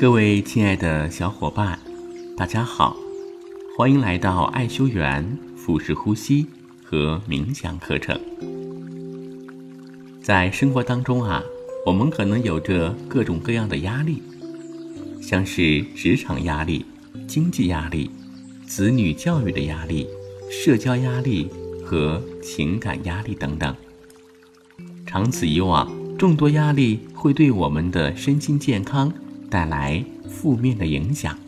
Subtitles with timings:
[0.00, 1.78] 各位亲爱的小伙伴，
[2.36, 2.96] 大家好，
[3.78, 6.48] 欢迎来到爱修园腹式呼吸
[6.82, 8.18] 和冥想课程。
[10.20, 11.40] 在生活当中啊，
[11.86, 14.20] 我们可能有着各种各样的压力，
[15.22, 16.84] 像是职场压力、
[17.28, 18.10] 经济压力、
[18.66, 20.08] 子女教育的压力、
[20.50, 21.48] 社交压力
[21.84, 23.72] 和情感压力等等。
[25.06, 25.88] 长此以往，
[26.18, 29.12] 众多压力会对我们的身心健康
[29.50, 31.38] 带来负面的影响，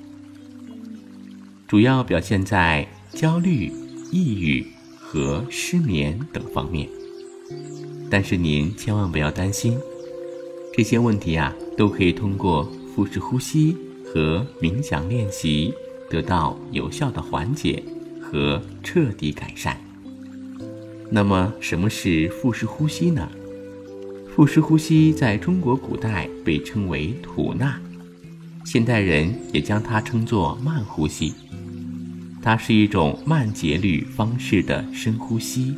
[1.66, 3.73] 主要表现在焦虑、
[4.11, 4.66] 抑郁
[4.98, 6.88] 和失眠等方面。
[8.11, 9.79] 但是您千万不要担心，
[10.74, 15.74] 这些问题啊都可以通过腹式呼吸和冥想练习
[16.09, 17.83] 得到有效的缓解
[18.21, 19.79] 和彻底改善。
[21.10, 23.29] 那么，什么是腹式呼吸呢？
[24.35, 27.80] 腹式呼吸在中国古代被称为吐纳，
[28.71, 31.33] 现代人也将它称作慢呼吸。
[32.43, 35.75] 它是一种慢节律方式的深呼吸，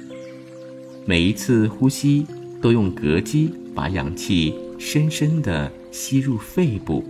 [1.06, 2.26] 每一次呼吸
[2.60, 7.04] 都用膈肌把氧气深深地吸入肺部。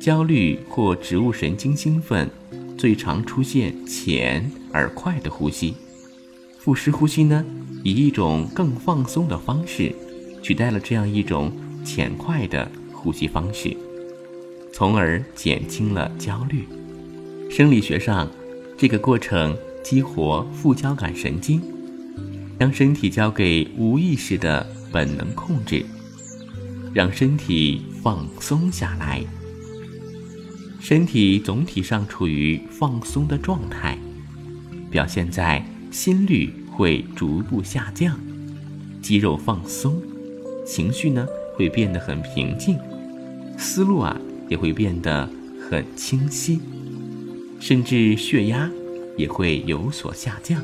[0.00, 2.26] 焦虑或植物神经兴奋，
[2.78, 5.74] 最常出现浅而快的呼吸。
[6.58, 7.44] 腹式呼吸呢？
[7.84, 9.94] 以一种更放松的方式，
[10.42, 11.52] 取代了这样一种
[11.84, 13.76] 浅快的呼吸方式，
[14.80, 16.66] 从而减轻了焦虑。
[17.50, 18.26] 生理学上，
[18.78, 21.60] 这个过程激活副交感神经，
[22.58, 25.84] 将身体交给无意识的本能控制，
[26.94, 29.22] 让身体放松下来。
[30.80, 33.98] 身体总体上处于放松的状态，
[34.90, 36.54] 表现在心率。
[36.72, 38.18] 会逐步下降，
[39.02, 40.00] 肌肉放松，
[40.64, 42.78] 情绪呢会变得很平静，
[43.58, 44.18] 思路啊
[44.50, 45.26] 也会变得
[45.70, 46.60] 很清晰，
[47.58, 48.70] 甚至血压
[49.16, 50.62] 也会有所下降。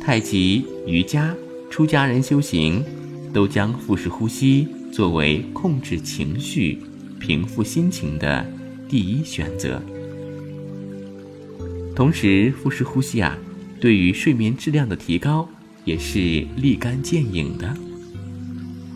[0.00, 1.34] 太极、瑜伽、
[1.68, 2.84] 出家人修行，
[3.32, 6.78] 都将腹式呼吸作为控制情绪、
[7.18, 8.46] 平复心情的
[8.88, 9.82] 第一选择。
[11.96, 13.36] 同时，腹式呼吸啊。
[13.80, 15.46] 对于睡眠质量的提高
[15.84, 16.18] 也是
[16.56, 17.76] 立竿见影的。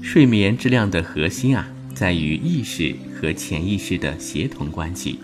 [0.00, 5.18] 睡眠质量的核心啊，在于意识和潜意识的协同关系。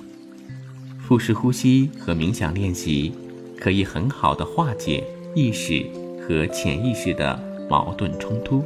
[0.98, 3.12] 腹式呼吸和冥想练习
[3.60, 5.04] 可以很好的化解
[5.36, 5.86] 意识
[6.20, 7.40] 和潜意识的
[7.70, 8.64] 矛盾冲突，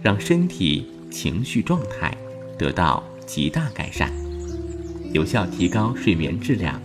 [0.00, 2.16] 让身体情绪状态
[2.56, 4.12] 得到极大改善，
[5.12, 6.80] 有效提高睡眠质量。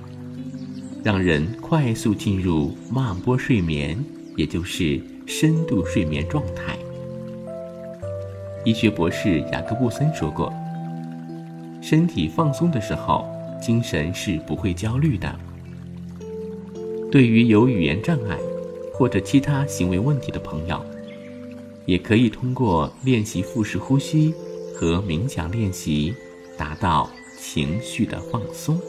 [1.04, 4.04] 让人快速进入慢波睡眠，
[4.36, 6.76] 也就是深度睡眠状态。
[8.66, 10.52] 医学博士雅各布森说过
[11.84, 13.24] ：“身体放松的时候，
[13.62, 15.34] 精神是不会焦虑的。”
[17.12, 18.36] 对于有语言障碍
[18.92, 20.84] 或者其他行为问题的朋友，
[21.86, 24.34] 也可以通过练习腹式呼吸
[24.76, 26.16] 和冥想练习，
[26.58, 28.80] 达到情绪的放松。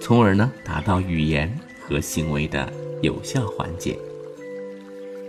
[0.00, 3.98] 从而呢，达到语言和行为的有效缓解。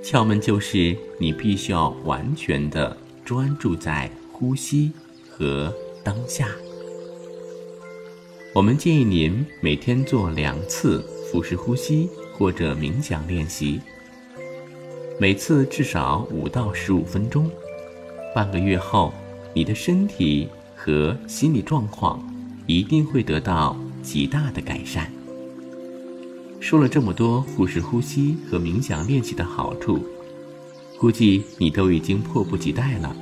[0.02, 2.96] 窍门就是，你必须要完全的
[3.32, 4.92] 专注在呼吸
[5.30, 6.50] 和当下。
[8.54, 13.80] 我们建议您每天做两次腹式呼吸或者冥想练习，
[15.18, 17.50] 每次至少五到十五分钟。
[18.36, 19.14] 半个月后，
[19.54, 22.22] 你的身体和心理状况
[22.68, 23.78] 一定会得到。
[24.04, 25.10] 极大的改善。
[26.60, 30.04] 说了这么多腹式呼吸和冥想练习的好处，
[31.02, 33.16] 估计你都已经迫不及待了。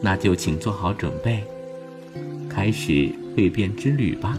[0.00, 1.44] 那就请做好准备
[2.48, 4.38] 开始蜕变之旅吧。